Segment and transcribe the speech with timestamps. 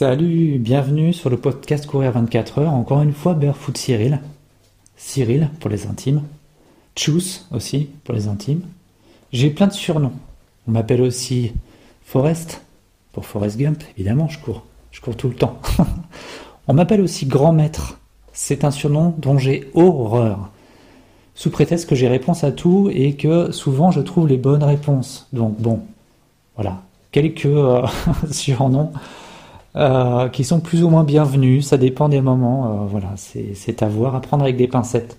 [0.00, 2.72] Salut, bienvenue sur le podcast Courir 24 heures.
[2.72, 4.18] Encore une fois, Barefoot Cyril.
[4.96, 6.22] Cyril pour les intimes.
[6.96, 8.62] Choose aussi pour les intimes.
[9.30, 10.14] J'ai plein de surnoms.
[10.66, 11.52] On m'appelle aussi
[12.02, 12.62] Forest
[13.12, 13.84] pour Forest Gump.
[13.98, 14.64] Évidemment, je cours.
[14.90, 15.60] Je cours tout le temps.
[16.66, 17.98] On m'appelle aussi Grand Maître.
[18.32, 20.48] C'est un surnom dont j'ai horreur.
[21.34, 25.28] Sous prétexte que j'ai réponse à tout et que souvent je trouve les bonnes réponses.
[25.34, 25.82] Donc bon,
[26.54, 26.80] voilà.
[27.12, 27.86] Quelques euh,
[28.30, 28.92] surnoms
[29.76, 33.88] euh, qui sont plus ou moins bienvenus, ça dépend des moments, euh, voilà, c'est à
[33.88, 35.18] voir, à prendre avec des pincettes.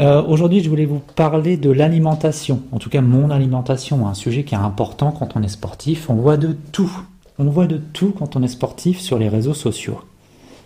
[0.00, 4.44] Euh, aujourd'hui, je voulais vous parler de l'alimentation, en tout cas mon alimentation, un sujet
[4.44, 6.08] qui est important quand on est sportif.
[6.08, 6.90] On voit de tout,
[7.38, 10.00] on voit de tout quand on est sportif sur les réseaux sociaux,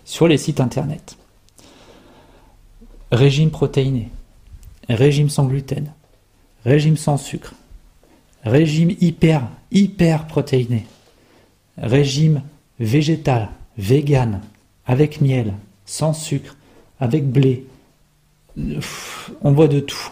[0.05, 1.17] sur les sites internet.
[3.11, 4.09] Régime protéiné,
[4.89, 5.91] régime sans gluten,
[6.65, 7.53] régime sans sucre,
[8.43, 10.85] régime hyper, hyper protéiné,
[11.77, 12.41] régime
[12.79, 14.41] végétal, vegan,
[14.85, 15.53] avec miel,
[15.85, 16.57] sans sucre,
[16.99, 17.65] avec blé.
[19.41, 20.11] On voit de tout.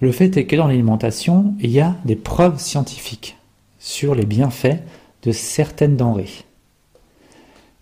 [0.00, 3.36] Le fait est que dans l'alimentation, il y a des preuves scientifiques
[3.78, 4.78] sur les bienfaits
[5.22, 6.44] de certaines denrées.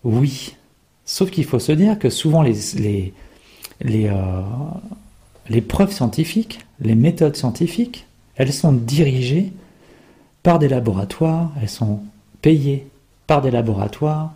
[0.03, 0.55] Oui,
[1.05, 2.55] sauf qu'il faut se dire que souvent les,
[3.81, 4.41] les, euh,
[5.49, 9.51] les preuves scientifiques, les méthodes scientifiques, elles sont dirigées
[10.43, 11.99] par des laboratoires, elles sont
[12.41, 12.87] payées
[13.27, 14.33] par des laboratoires,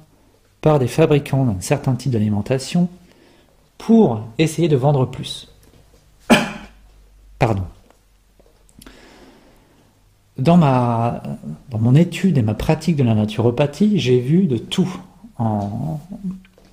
[0.62, 2.90] par des fabricants d'un certain type d'alimentation,
[3.78, 5.50] pour essayer de vendre plus.
[7.40, 7.64] Pardon.
[10.38, 11.22] Dans, ma,
[11.70, 14.90] dans mon étude et ma pratique de la naturopathie, j'ai vu de tout
[15.38, 16.00] en,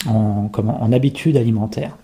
[0.06, 1.96] en, en habitude alimentaire.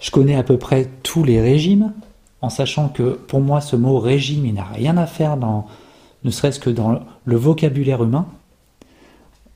[0.00, 1.92] Je connais à peu près tous les régimes,
[2.40, 5.66] en sachant que pour moi ce mot régime, il n'a rien à faire dans,
[6.24, 8.26] ne serait-ce que dans le vocabulaire humain,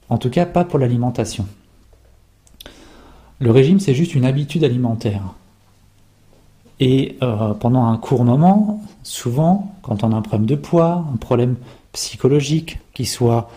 [0.09, 1.47] en tout cas pas pour l'alimentation.
[3.39, 5.23] Le régime, c'est juste une habitude alimentaire.
[6.81, 11.17] Et euh, pendant un court moment, souvent, quand on a un problème de poids, un
[11.17, 11.57] problème
[11.93, 13.51] psychologique, qui soit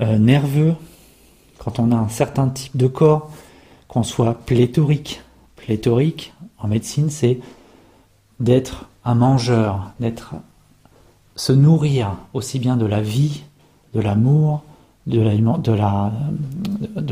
[0.00, 0.74] euh, nerveux,
[1.58, 3.30] quand on a un certain type de corps,
[3.88, 5.22] qu'on soit pléthorique.
[5.56, 7.40] Pléthorique, en médecine, c'est
[8.40, 10.34] d'être un mangeur, d'être
[11.38, 13.44] se nourrir aussi bien de la vie,
[13.94, 14.62] de l'amour,
[15.06, 15.20] de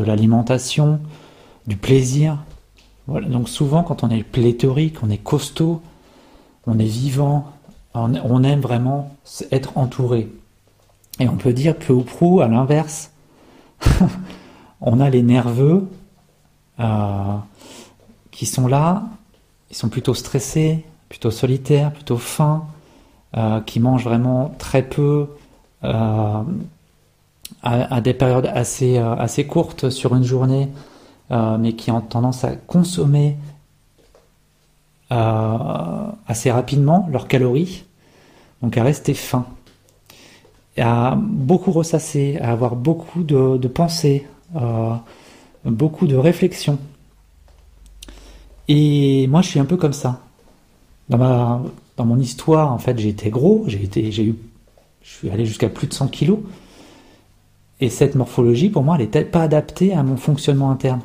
[0.03, 1.01] l'alimentation,
[1.67, 2.39] du plaisir.
[3.07, 3.29] Voilà.
[3.29, 5.81] Donc souvent quand on est pléthorique, on est costaud,
[6.67, 7.53] on est vivant,
[7.95, 9.15] on, aime vraiment
[9.53, 10.29] être entouré.
[11.21, 13.13] Et on peut dire peu ou prou, à l'inverse,
[14.81, 15.89] on a les nerveux
[16.81, 17.37] euh,
[18.33, 19.05] qui sont là,
[19.71, 22.67] ils sont plutôt stressés, plutôt solitaires, plutôt fins,
[23.37, 25.29] euh, qui mangent vraiment très peu
[25.85, 26.43] euh,
[27.63, 30.71] à, des périodes assez, euh, assez courtes sur une journée,
[31.31, 33.37] mais qui ont tendance à consommer
[35.11, 37.85] assez rapidement leurs calories,
[38.63, 39.45] donc à rester faim,
[40.79, 44.27] à beaucoup ressasser, à avoir beaucoup de, de pensées,
[45.65, 46.79] beaucoup de réflexions.
[48.69, 50.21] Et moi, je suis un peu comme ça.
[51.09, 51.61] Dans ma,
[51.97, 54.37] dans mon histoire, en fait, été gros, j'ai été, j'ai eu,
[55.03, 56.39] je suis allé jusqu'à plus de 100 kilos.
[57.81, 61.01] Et cette morphologie, pour moi, elle n'était pas adaptée à mon fonctionnement interne.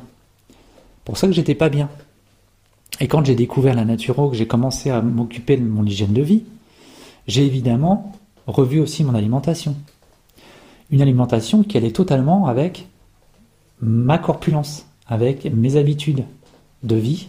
[1.04, 1.88] Pour ça que j'étais pas bien.
[3.00, 6.22] Et quand j'ai découvert la naturo, que j'ai commencé à m'occuper de mon hygiène de
[6.22, 6.44] vie,
[7.26, 8.12] j'ai évidemment
[8.46, 9.76] revu aussi mon alimentation.
[10.90, 12.86] Une alimentation qui allait totalement avec
[13.80, 16.24] ma corpulence, avec mes habitudes
[16.82, 17.28] de vie,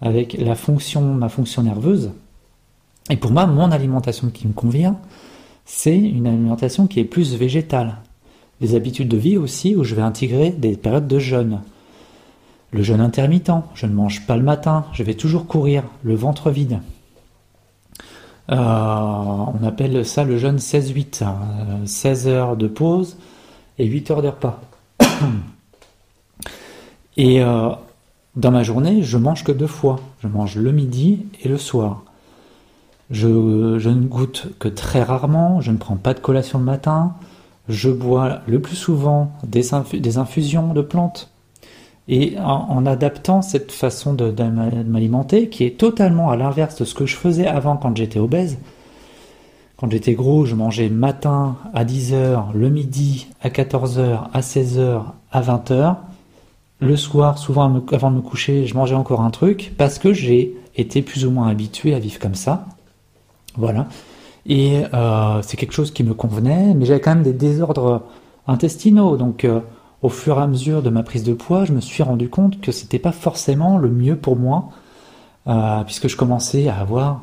[0.00, 2.10] avec la fonction, ma fonction nerveuse,
[3.10, 4.96] et pour moi, mon alimentation qui me convient,
[5.64, 7.98] c'est une alimentation qui est plus végétale.
[8.60, 11.60] Des habitudes de vie aussi où je vais intégrer des périodes de jeûne.
[12.70, 16.50] Le jeûne intermittent, je ne mange pas le matin, je vais toujours courir, le ventre
[16.50, 16.80] vide.
[18.50, 21.24] Euh, on appelle ça le jeûne 16-8,
[21.86, 22.30] 16 hein.
[22.30, 23.16] heures de pause
[23.78, 24.60] et 8 heures de repas.
[27.16, 27.70] et euh,
[28.36, 30.00] dans ma journée, je mange que deux fois.
[30.22, 32.04] Je mange le midi et le soir.
[33.12, 37.12] Je, ne goûte que très rarement, je ne prends pas de collation le matin,
[37.68, 39.74] je bois le plus souvent des,
[40.16, 41.30] infusions de plantes.
[42.08, 44.32] Et en, adaptant cette façon de,
[44.86, 48.56] m'alimenter, qui est totalement à l'inverse de ce que je faisais avant quand j'étais obèse,
[49.76, 55.42] quand j'étais gros, je mangeais matin à 10h, le midi à 14h, à 16h, à
[55.42, 55.96] 20h.
[56.80, 60.56] Le soir, souvent avant de me coucher, je mangeais encore un truc parce que j'ai
[60.76, 62.66] été plus ou moins habitué à vivre comme ça.
[63.56, 63.86] Voilà.
[64.46, 68.02] Et euh, c'est quelque chose qui me convenait, mais j'avais quand même des désordres
[68.46, 69.16] intestinaux.
[69.16, 69.46] Donc,
[70.02, 72.60] au fur et à mesure de ma prise de poids, je me suis rendu compte
[72.60, 74.70] que c'était pas forcément le mieux pour moi,
[75.86, 77.22] puisque je commençais à avoir,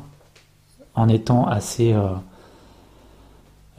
[0.94, 1.94] en étant assez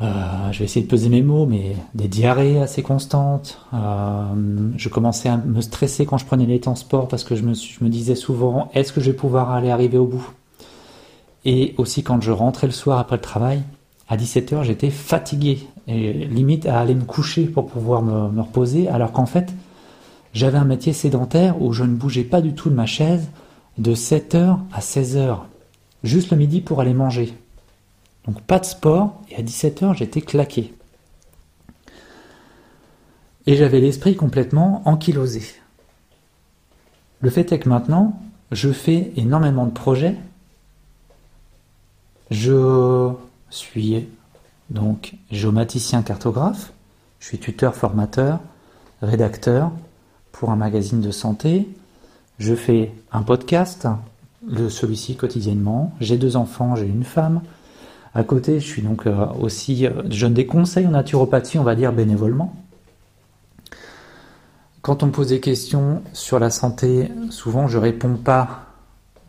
[0.01, 3.59] euh, je vais essayer de peser mes mots, mais des diarrhées assez constantes.
[3.73, 7.89] Euh, je commençais à me stresser quand je prenais les transports parce que je me
[7.89, 10.27] disais souvent est-ce que je vais pouvoir aller arriver au bout?
[11.45, 13.63] Et aussi quand je rentrais le soir après le travail,
[14.07, 19.11] à 17h j'étais fatigué et limite à aller me coucher pour pouvoir me, reposer alors
[19.11, 19.53] qu'en fait
[20.33, 23.29] j'avais un métier sédentaire où je ne bougeais pas du tout de ma chaise
[23.77, 25.39] de 7h à 16h,
[26.03, 27.33] juste le midi pour aller manger.
[28.25, 30.73] Donc pas de sport, et à 17h j'étais claqué.
[33.47, 35.41] Et j'avais l'esprit complètement ankylosé.
[37.21, 38.19] Le fait est que maintenant,
[38.51, 40.15] je fais énormément de projets.
[42.31, 43.11] Je
[43.49, 44.07] suis
[44.69, 46.71] donc géomaticien cartographe,
[47.19, 48.39] je suis tuteur formateur,
[49.01, 49.69] rédacteur
[50.31, 51.67] pour un magazine de santé,
[52.39, 53.85] je fais un podcast,
[54.49, 57.41] celui-ci quotidiennement, j'ai deux enfants, j'ai une femme,
[58.15, 61.75] à côté, je suis donc euh, aussi, euh, donne des conseils en naturopathie, on va
[61.75, 62.55] dire bénévolement.
[64.81, 68.70] Quand on me pose des questions sur la santé, souvent je réponds pas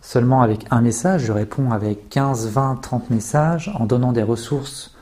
[0.02, 4.94] seulement avec un message, je réponds avec 15, 20, 30 messages en donnant des ressources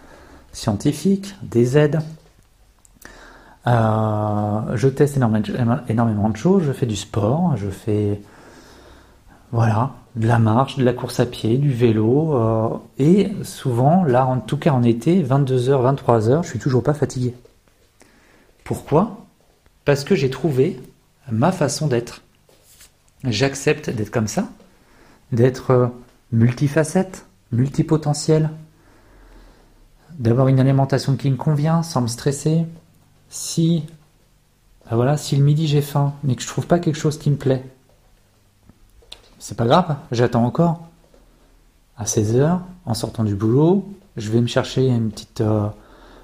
[0.53, 2.01] scientifiques, des aides.
[3.67, 8.21] Euh, je teste énormément de choses, je fais du sport, je fais
[9.53, 12.35] voilà, de la marche, de la course à pied, du vélo.
[12.35, 12.69] Euh,
[12.99, 17.35] et souvent, là, en tout cas en été, 22h, 23h, je suis toujours pas fatigué.
[18.65, 19.27] Pourquoi?
[19.85, 20.81] Parce que j'ai trouvé
[21.33, 22.23] ma façon d'être.
[23.25, 24.49] J'accepte d'être comme ça,
[25.33, 25.87] d'être euh,
[26.33, 28.51] multifacette, multipotentiel,
[30.19, 32.67] d'avoir une alimentation qui me convient sans me stresser.
[33.29, 33.85] Si,
[34.89, 37.31] ben voilà, si le midi j'ai faim, mais que je trouve pas quelque chose qui
[37.31, 37.65] me plaît,
[39.39, 40.83] c'est pas grave, j'attends encore.
[41.97, 43.87] À 16h, en sortant du boulot,
[44.17, 45.69] je vais me chercher une petite, euh,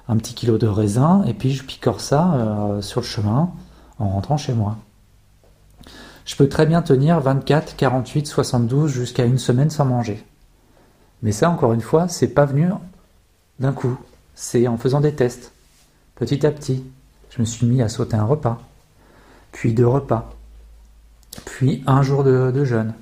[0.07, 3.51] un petit kilo de raisin et puis je picore ça euh, sur le chemin
[3.99, 4.77] en rentrant chez moi.
[6.27, 10.23] Je peux très bien tenir 24, 48, 72 jusqu'à une semaine sans manger.
[11.23, 12.69] Mais ça, encore une fois, c'est pas venu
[13.59, 13.97] d'un coup.
[14.35, 15.51] C'est en faisant des tests.
[16.13, 16.83] Petit à petit,
[17.31, 18.59] je me suis mis à sauter un repas,
[19.51, 20.31] puis deux repas,
[21.45, 22.93] puis un jour de jeûne,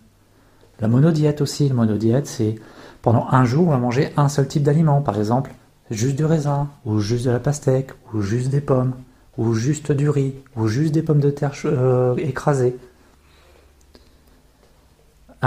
[0.81, 2.55] la monodiète aussi, la monodiète, c'est
[3.01, 5.53] pendant un jour, on va manger un seul type d'aliment, par exemple,
[5.89, 8.93] juste du raisin, ou juste de la pastèque, ou juste des pommes,
[9.37, 12.77] ou juste du riz, ou juste des pommes de terre euh, écrasées.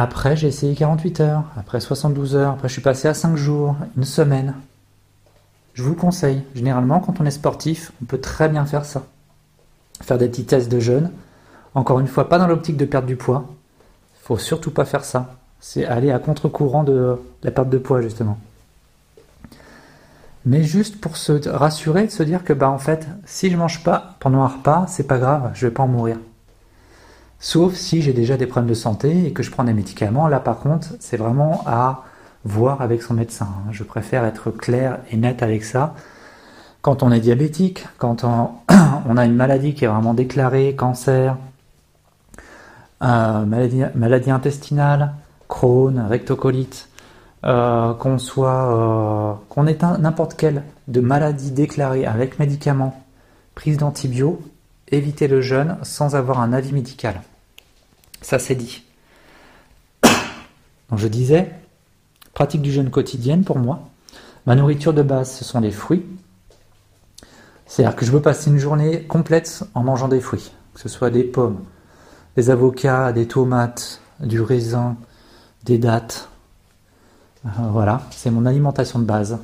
[0.01, 3.75] Après, j'ai essayé 48 heures, après 72 heures, après je suis passé à 5 jours,
[3.97, 4.55] une semaine.
[5.75, 6.45] Je vous le conseille.
[6.55, 9.03] Généralement, quand on est sportif, on peut très bien faire ça.
[10.01, 11.11] Faire des petits tests de jeûne.
[11.75, 13.47] Encore une fois, pas dans l'optique de perdre du poids,
[14.23, 15.35] faut surtout pas faire ça.
[15.59, 18.39] C'est aller à contre-courant de la perte de poids, justement.
[20.47, 23.83] Mais juste pour se rassurer, de se dire que, bah, en fait, si je mange
[23.83, 26.19] pas pendant un repas, c'est pas grave, je vais pas en mourir.
[27.41, 30.27] Sauf si j'ai déjà des problèmes de santé et que je prends des médicaments.
[30.27, 32.05] Là, par contre, c'est vraiment à
[32.45, 33.49] voir avec son médecin.
[33.71, 35.95] Je préfère être clair et net avec ça.
[36.83, 38.51] Quand on est diabétique, quand on,
[39.17, 41.37] a une maladie qui est vraiment déclarée, cancer,
[43.03, 45.13] euh, maladie, intestinale,
[45.49, 46.89] Crohn, rectocolite,
[47.45, 53.01] euh, qu'on soit, euh, qu'on ait n'importe quelle de maladie déclarée avec médicaments,
[53.55, 54.41] prise d'antibio,
[54.93, 57.23] éviter le jeûne sans avoir un avis médical.
[58.23, 58.85] Ça c'est dit.
[60.97, 61.51] Je disais,
[62.35, 63.89] pratique du jeûne quotidienne pour moi.
[64.47, 66.07] Ma nourriture de base, ce sont les fruits.
[67.67, 71.11] C'est-à-dire que je veux passer une journée complète en mangeant des fruits, que ce soit
[71.11, 71.61] des pommes,
[72.35, 74.97] des avocats, des tomates, du raisin,
[75.65, 76.31] des dattes.
[77.45, 79.39] Euh, voilà, c'est mon alimentation de base.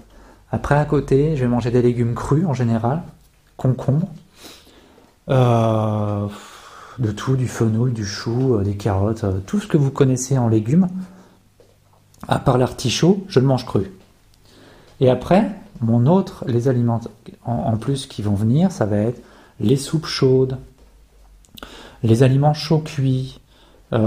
[0.50, 3.02] Après, à côté, je vais manger des légumes crus en général,
[3.56, 4.08] concombres,
[5.28, 6.26] euh,
[6.98, 10.48] de tout, du fenouil, du chou, euh, des carottes, tout ce que vous connaissez en
[10.48, 10.88] légumes.
[12.28, 13.92] À part l'artichaut, je le mange cru.
[15.00, 15.50] Et après,
[15.80, 17.00] mon autre, les aliments
[17.44, 19.22] en plus qui vont venir, ça va être
[19.60, 20.58] les soupes chaudes,
[22.02, 23.40] les aliments chauds cuits,
[23.92, 23.98] euh,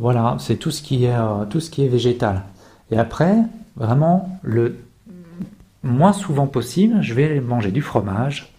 [0.00, 2.42] voilà, c'est tout ce qui est euh, tout ce qui est végétal.
[2.90, 3.36] Et après,
[3.76, 4.78] vraiment le
[5.82, 8.51] moins souvent possible, je vais manger du fromage,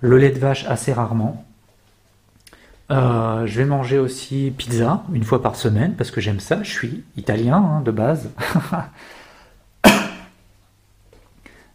[0.00, 1.44] le lait de vache assez rarement.
[2.90, 6.62] Euh, je vais manger aussi pizza une fois par semaine parce que j'aime ça.
[6.62, 8.30] Je suis italien hein, de base.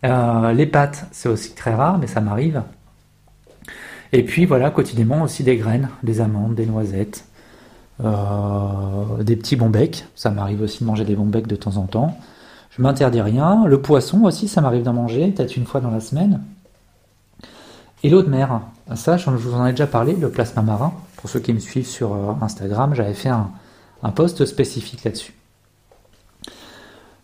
[0.04, 2.62] Euh, les pâtes, c'est aussi très rare, mais ça m'arrive.
[4.12, 7.26] Et puis voilà, quotidiennement aussi des graines, des amandes, des noisettes,
[8.04, 10.06] euh, des petits bons becs.
[10.14, 12.20] Ça m'arrive aussi de manger des bons becs de temps en temps.
[12.70, 13.66] Je m'interdis rien.
[13.66, 16.42] Le poisson aussi, ça m'arrive d'en manger, peut-être une fois dans la semaine.
[18.06, 18.62] Et l'eau de mer,
[18.94, 20.94] ça, je vous en ai déjà parlé, le plasma marin.
[21.18, 23.50] Pour ceux qui me suivent sur euh, Instagram, j'avais fait un,
[24.12, 25.34] post spécifique là-dessus.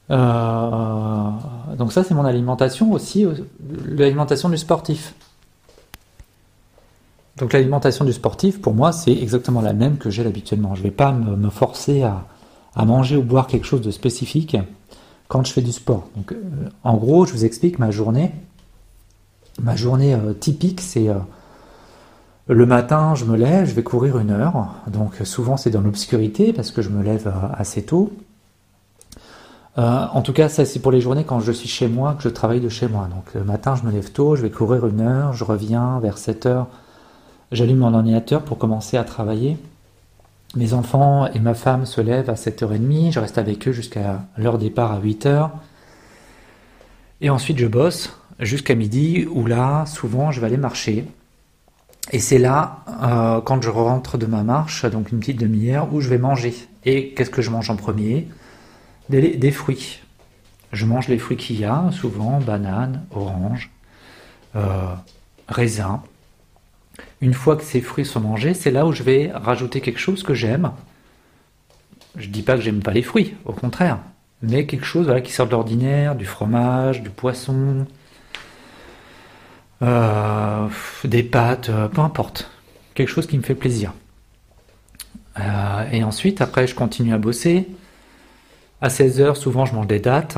[0.09, 1.29] Euh,
[1.77, 3.35] donc ça, c'est mon alimentation aussi, euh,
[3.85, 5.13] l'alimentation du sportif.
[7.37, 10.73] Donc l'alimentation du sportif, pour moi, c'est exactement la même que j'ai habituellement.
[10.73, 12.25] Je ne vais pas me, forcer à,
[12.85, 14.57] manger ou boire quelque chose de spécifique
[15.27, 16.07] quand je fais du sport.
[16.15, 16.33] Donc,
[16.83, 18.31] en gros, je vous explique ma journée.
[19.59, 21.09] Ma journée typique, c'est
[22.47, 24.67] le matin, je me lève, je vais courir une heure.
[24.87, 28.11] Donc souvent, c'est dans l'obscurité parce que je me lève assez tôt.
[29.77, 32.23] Euh, en tout cas, ça c'est pour les journées quand je suis chez moi, que
[32.23, 33.07] je travaille de chez moi.
[33.09, 36.17] Donc le matin, je me lève tôt, je vais courir une heure, je reviens vers
[36.17, 36.67] 7 heures,
[37.51, 39.57] j'allume mon ordinateur pour commencer à travailler.
[40.55, 44.57] Mes enfants et ma femme se lèvent à 7h30, je reste avec eux jusqu'à leur
[44.57, 45.49] départ à 8h.
[47.21, 51.05] Et ensuite, je bosse jusqu'à midi, où là, souvent, je vais aller marcher.
[52.11, 56.01] Et c'est là, euh, quand je rentre de ma marche, donc une petite demi-heure, où
[56.01, 56.53] je vais manger.
[56.83, 58.27] Et qu'est-ce que je mange en premier?
[59.09, 59.99] Des, fruits.
[60.71, 63.69] Je mange les fruits qu'il y a, souvent bananes, oranges,
[64.55, 64.93] euh,
[65.47, 65.99] raisins.
[67.19, 70.23] Une fois que ces fruits sont mangés, c'est là où je vais rajouter quelque chose
[70.23, 70.71] que j'aime.
[72.15, 73.99] Je dis pas que j'aime pas les fruits, au contraire,
[74.41, 77.85] mais quelque chose qui sort de l'ordinaire, du fromage, du poisson,
[79.81, 80.67] euh,
[81.03, 82.49] des pâtes, euh, peu importe.
[82.93, 83.93] Quelque chose qui me fait plaisir.
[85.91, 87.67] et ensuite, après, je continue à bosser.
[88.81, 90.37] À 16h, souvent, je mange des dates.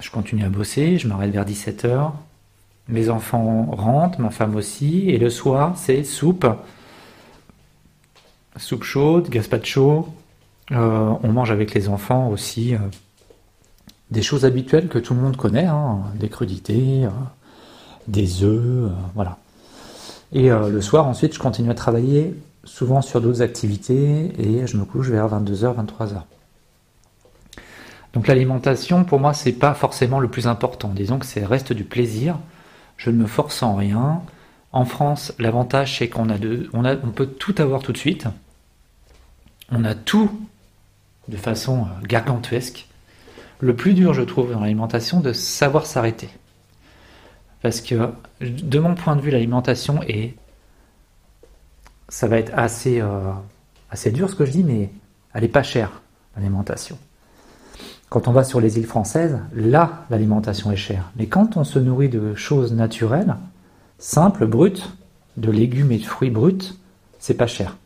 [0.00, 2.12] Je continue à bosser, je m'arrête vers 17h.
[2.88, 5.08] Mes enfants rentrent, ma femme aussi.
[5.10, 6.46] Et le soir, c'est soupe.
[8.56, 10.08] Soupe chaude, gazpacho.
[10.72, 12.78] Euh, on mange avec les enfants aussi euh,
[14.10, 16.00] des choses habituelles que tout le monde connaît, hein.
[16.14, 17.08] des crudités, euh,
[18.08, 19.38] des œufs, voilà.
[20.32, 24.84] Et le soir, ensuite, je continue à travailler souvent sur d'autres activités et je me
[24.84, 26.22] couche vers 22h, 23h.
[28.12, 30.88] Donc l'alimentation, pour moi, c'est pas forcément le plus important.
[30.88, 32.38] Disons que c'est reste du plaisir.
[32.96, 34.22] Je ne me force en rien.
[34.72, 37.98] En France, l'avantage c'est qu'on a de, on, a, on peut tout avoir tout de
[37.98, 38.26] suite.
[39.72, 40.30] On a tout
[41.28, 42.88] de façon euh, gargantuesque.
[43.60, 46.28] Le plus dur, je trouve, dans l'alimentation, de savoir s'arrêter.
[47.62, 50.34] Parce que, de mon point de vue, l'alimentation est.
[52.08, 53.30] Ça va être assez, euh,
[53.90, 54.90] assez dur ce que je dis, mais
[55.32, 56.02] elle n'est pas chère,
[56.36, 56.98] l'alimentation.
[58.08, 61.12] Quand on va sur les îles françaises, là, l'alimentation est chère.
[61.16, 63.36] Mais quand on se nourrit de choses naturelles,
[63.98, 64.90] simples, brutes,
[65.36, 66.74] de légumes et de fruits bruts,
[67.20, 67.76] c'est pas cher.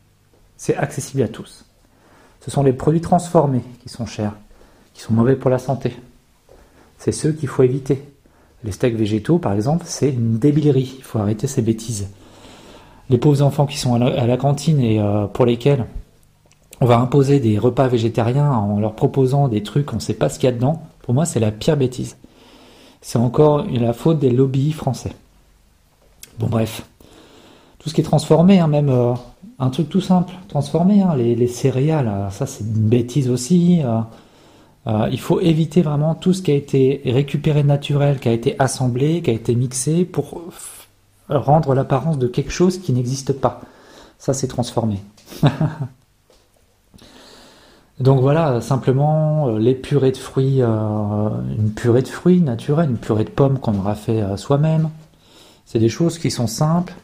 [0.57, 1.67] C'est accessible à tous.
[2.41, 4.35] Ce sont les produits transformés qui sont chers,
[4.95, 5.95] qui sont mauvais pour la santé.
[6.99, 8.03] C'est ceux qu'il faut éviter.
[8.65, 10.95] Les steaks végétaux, par exemple, c'est une débilerie.
[10.99, 12.09] Il faut arrêter ces bêtises.
[13.11, 15.85] Les pauvres enfants qui sont à la, cantine et euh, pour lesquels
[16.81, 20.31] on va imposer des repas végétariens en leur proposant des trucs, on ne sait pas
[20.31, 20.83] ce qu'il y a dedans.
[21.03, 22.17] Pour moi, c'est la pire bêtise.
[23.03, 25.13] C'est encore la faute des lobbies français.
[26.39, 26.87] Bon, bref.
[27.79, 29.13] Tout ce qui est transformé, hein, même euh,
[29.59, 33.83] un truc tout simple, transformé, hein, les, céréales, euh, ça c'est une bêtise aussi.
[34.87, 39.23] Il faut éviter vraiment tout ce qui a été récupéré naturel, qui a été assemblé,
[39.23, 40.43] qui a été mixé pour
[41.29, 43.63] rendre l'apparence de quelque chose qui n'existe pas.
[44.19, 45.01] Ça c'est transformé.
[48.01, 52.99] Donc voilà, simplement euh, les purées de fruits, euh, une purée de fruits naturelle, une
[52.99, 54.91] purée de pommes qu'on aura fait euh, soi-même.
[55.65, 56.95] C'est des choses qui sont simples,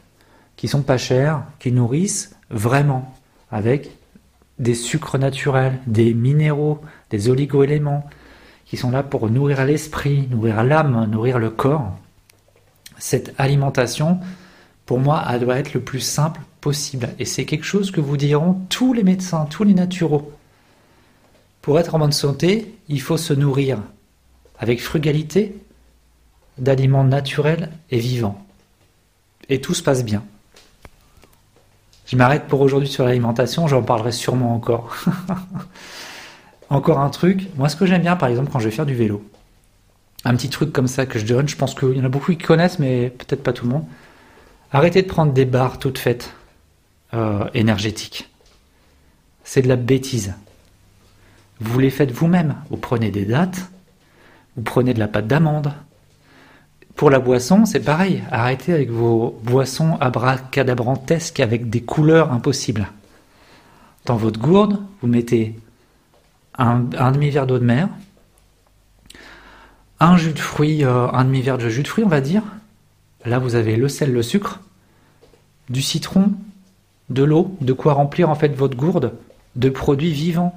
[0.57, 3.13] qui sont pas chères, qui nourrissent vraiment
[3.51, 3.97] avec
[4.61, 8.07] des sucres naturels, des minéraux, des oligoéléments
[8.65, 11.91] qui sont là pour nourrir l'esprit, nourrir l'âme, nourrir le corps.
[12.97, 14.19] Cette alimentation,
[14.85, 17.09] pour moi, elle doit être le plus simple possible.
[17.17, 20.31] Et c'est quelque chose que vous diront tous les médecins, tous les naturaux.
[21.61, 23.79] Pour être en bonne santé, il faut se nourrir
[24.59, 25.55] avec frugalité
[26.59, 28.45] d'aliments naturels et vivants.
[29.49, 30.23] Et tout se passe bien.
[32.11, 34.93] Je m'arrête pour aujourd'hui sur l'alimentation, j'en parlerai sûrement encore.
[36.69, 38.95] encore un truc, moi ce que j'aime bien par exemple quand je vais faire du
[38.95, 39.23] vélo,
[40.25, 42.33] un petit truc comme ça que je donne, je pense qu'il y en a beaucoup
[42.33, 43.85] qui connaissent, mais peut-être pas tout le monde.
[44.73, 46.33] Arrêtez de prendre des barres toutes faites
[47.13, 48.29] euh, énergétiques.
[49.45, 50.33] C'est de la bêtise.
[51.61, 52.55] Vous les faites vous-même.
[52.69, 53.71] Vous prenez des dattes,
[54.57, 55.73] vous prenez de la pâte d'amande,
[57.01, 58.21] Pour la boisson, c'est pareil.
[58.29, 62.91] Arrêtez avec vos boissons abracadabrantesques avec des couleurs impossibles.
[64.05, 65.57] Dans votre gourde, vous mettez
[66.59, 67.89] un, demi-verre d'eau de mer,
[69.99, 72.43] un jus de fruits, euh, un demi-verre de jus de fruits, on va dire.
[73.25, 74.59] Là, vous avez le sel, le sucre,
[75.71, 76.33] du citron,
[77.09, 79.13] de l'eau, de quoi remplir en fait votre gourde
[79.55, 80.55] de produits vivants.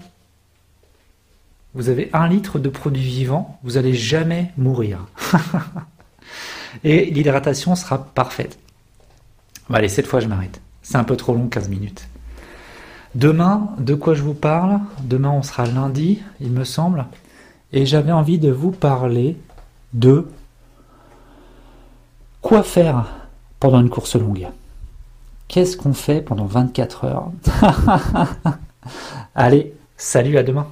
[1.73, 5.07] Vous avez un litre de produits vivants, vous n'allez jamais mourir.
[6.83, 8.59] Et l'hydratation sera parfaite.
[9.73, 10.61] allez, cette fois je m'arrête.
[10.83, 12.09] C'est un peu trop long, 15 minutes.
[13.15, 14.81] Demain, de quoi je vous parle?
[15.03, 17.07] Demain, on sera lundi, il me semble.
[17.73, 19.37] Et j'avais envie de vous parler
[19.93, 20.27] de
[22.43, 23.07] quoi faire
[23.61, 24.49] pendant une course longue.
[25.49, 27.31] Qu'est-ce qu'on fait pendant 24 heures?
[29.35, 30.67] Allez, salut, à demain